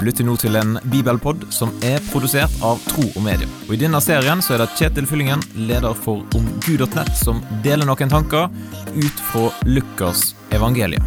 [0.00, 3.44] Du lytter nå til en bibelpod som er produsert av Tro og Medie.
[3.66, 8.08] Og I denne serien så er det Kjetil Fyllingen, leder for omgud.nett, som deler noen
[8.08, 8.48] tanker
[8.96, 11.04] ut fra Lukas evangelium.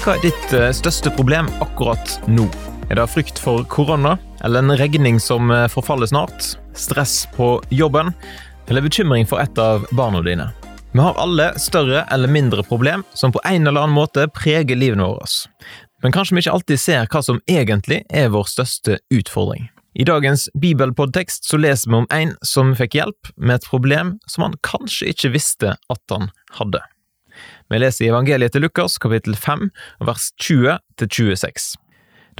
[0.00, 2.48] Hva er ditt eh, største problem akkurat nå?
[2.88, 6.54] Er det frykt for korona, eller en regning som eh, forfaller snart?
[6.72, 8.16] Stress på jobben,
[8.70, 10.54] eller bekymring for et av barna dine?
[10.96, 15.04] Vi har alle større eller mindre problem som på en eller annen måte preger livene
[15.04, 15.26] våre.
[16.00, 19.66] Men kanskje vi ikke alltid ser hva som egentlig er vår største utfordring.
[19.92, 24.46] I dagens bibelpodtekst så leser vi om en som fikk hjelp med et problem som
[24.46, 26.80] han kanskje ikke visste at han hadde.
[27.68, 29.68] Vi leser i evangeliet til Lukas kapittel 5
[30.08, 31.68] vers 20 til 26.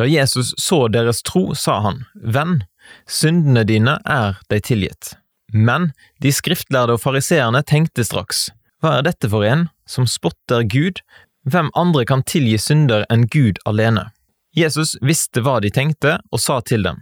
[0.01, 2.63] Da Jesus så deres tro, sa han, Venn,
[3.05, 5.13] syndene dine er deg tilgitt.
[5.53, 8.49] Men de skriftlærde og fariseerne tenkte straks,
[8.83, 11.01] hva er dette for en som spotter Gud,
[11.47, 14.09] hvem andre kan tilgi synder enn Gud alene?
[14.57, 16.99] Jesus visste hva de tenkte, og sa til dem,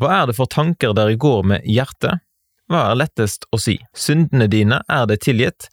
[0.00, 2.22] hva er det for tanker dere går med i hjertet?
[2.70, 5.68] Hva er lettest å si, syndene dine er det tilgitt,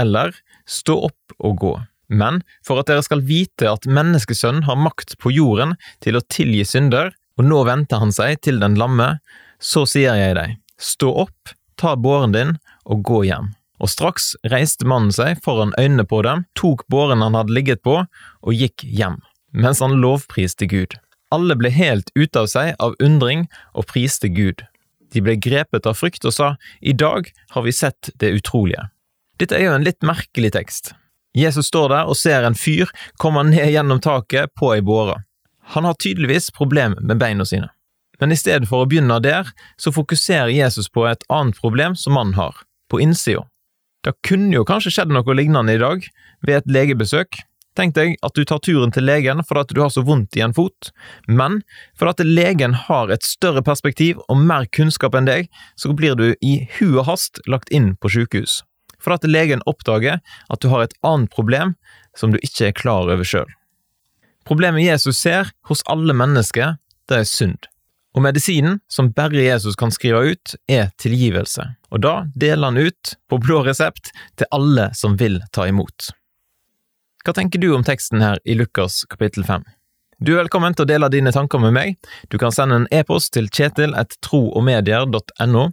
[0.00, 0.34] eller
[0.66, 1.74] stå opp og gå?
[2.10, 6.64] Men for at dere skal vite at menneskesønnen har makt på jorden til å tilgi
[6.66, 9.20] synder, og nå venter han seg til den lamme,
[9.62, 13.50] så sier jeg deg, stå opp, ta båren din og gå hjem.
[13.80, 18.02] Og straks reiste mannen seg foran øynene på dem, tok båren han hadde ligget på,
[18.04, 19.20] og gikk hjem,
[19.56, 20.98] mens han lovpriste Gud.
[21.32, 24.66] Alle ble helt ute av seg av undring og priste Gud.
[25.14, 28.90] De ble grepet av frykt og sa, I dag har vi sett det utrolige.
[29.40, 30.92] Dette er jo en litt merkelig tekst.
[31.34, 32.90] Jesus står der og ser en fyr
[33.22, 35.22] komme ned gjennom taket på ei båre.
[35.74, 37.70] Han har tydeligvis problem med beina sine.
[38.20, 39.48] Men i stedet for å begynne der,
[39.80, 42.56] så fokuserer Jesus på et annet problem som mannen har,
[42.92, 43.46] på innsida.
[44.04, 46.04] Det kunne jo kanskje skjedd noe lignende i dag,
[46.46, 47.42] ved et legebesøk.
[47.78, 50.54] Tenk deg at du tar turen til legen fordi du har så vondt i en
[50.56, 50.90] fot,
[51.28, 51.60] men
[52.00, 55.48] fordi legen har et større perspektiv og mer kunnskap enn deg,
[55.78, 58.60] så blir du i hu og hast lagt inn på sykehus.
[59.00, 61.76] Fordi legen oppdager at du har et annet problem
[62.18, 63.48] som du ikke er klar over sjøl.
[64.48, 66.76] Problemet Jesus ser hos alle mennesker,
[67.08, 67.69] det er synd.
[68.16, 71.62] Og medisinen som bare Jesus kan skrive ut, er tilgivelse,
[71.94, 76.10] og da deler han ut på blå resept til alle som vil ta imot.
[77.24, 79.62] Hva tenker du om teksten her i Lukas kapittel 5?
[80.20, 81.96] Du er velkommen til å dele dine tanker med meg.
[82.28, 85.64] Du kan sende en e-post til kjetil.troogmedier.no,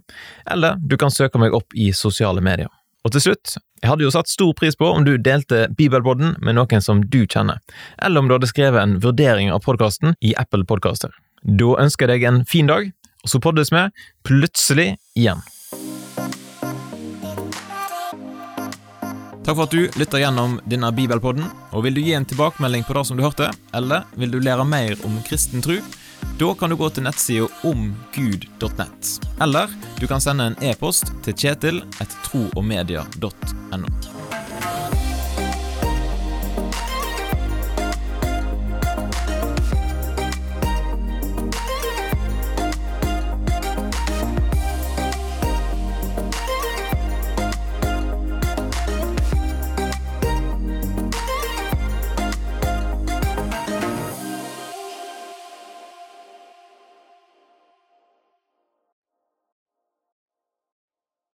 [0.54, 2.68] eller du kan søke meg opp i sosiale medier.
[3.04, 3.46] Og til slutt,
[3.82, 7.26] jeg hadde jo satt stor pris på om du delte Bibelboden med noen som du
[7.26, 7.58] kjenner,
[8.00, 11.10] eller om du hadde skrevet en vurdering av podkasten i Apple Podkaster.
[11.48, 12.90] Da ønsker jeg deg en fin dag,
[13.24, 13.86] og så poddes vi
[14.26, 15.40] plutselig igjen.
[19.48, 21.46] Takk for at du lytter gjennom denne bibelpodden.
[21.72, 24.66] og Vil du gi en tilbakemelding på det som du hørte, eller vil du lære
[24.68, 25.78] mer om kristen tro?
[26.36, 29.14] Da kan du gå til nettsida omgud.nett.
[29.40, 34.17] Eller du kan sende en e-post til kjetil etter troogmedia.no.